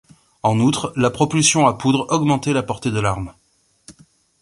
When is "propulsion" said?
1.11-1.67